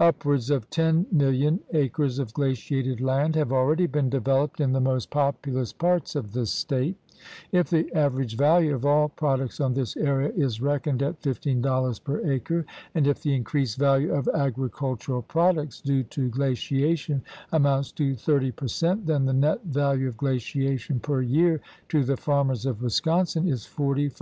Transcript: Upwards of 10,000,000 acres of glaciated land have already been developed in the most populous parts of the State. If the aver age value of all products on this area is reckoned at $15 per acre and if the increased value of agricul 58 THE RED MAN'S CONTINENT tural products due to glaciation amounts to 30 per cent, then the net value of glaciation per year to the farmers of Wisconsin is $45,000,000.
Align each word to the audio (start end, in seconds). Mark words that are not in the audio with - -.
Upwards 0.00 0.48
of 0.48 0.70
10,000,000 0.70 1.60
acres 1.74 2.18
of 2.18 2.32
glaciated 2.32 3.02
land 3.02 3.36
have 3.36 3.52
already 3.52 3.86
been 3.86 4.08
developed 4.08 4.58
in 4.58 4.72
the 4.72 4.80
most 4.80 5.10
populous 5.10 5.74
parts 5.74 6.16
of 6.16 6.32
the 6.32 6.46
State. 6.46 6.96
If 7.52 7.68
the 7.68 7.90
aver 7.94 8.22
age 8.22 8.38
value 8.38 8.74
of 8.74 8.86
all 8.86 9.10
products 9.10 9.60
on 9.60 9.74
this 9.74 9.94
area 9.98 10.30
is 10.30 10.62
reckoned 10.62 11.02
at 11.02 11.20
$15 11.20 11.98
per 11.98 12.26
acre 12.26 12.64
and 12.94 13.06
if 13.06 13.22
the 13.22 13.34
increased 13.34 13.76
value 13.76 14.14
of 14.14 14.24
agricul 14.28 14.32
58 14.32 14.32
THE 14.32 14.32
RED 14.32 14.46
MAN'S 14.46 14.72
CONTINENT 14.72 15.00
tural 15.24 15.28
products 15.28 15.80
due 15.82 16.02
to 16.04 16.28
glaciation 16.30 17.22
amounts 17.52 17.92
to 17.92 18.14
30 18.14 18.52
per 18.52 18.68
cent, 18.68 19.04
then 19.04 19.26
the 19.26 19.34
net 19.34 19.62
value 19.66 20.08
of 20.08 20.16
glaciation 20.16 21.00
per 21.00 21.20
year 21.20 21.60
to 21.90 22.02
the 22.02 22.16
farmers 22.16 22.64
of 22.64 22.80
Wisconsin 22.80 23.46
is 23.46 23.66
$45,000,000. 23.66 24.12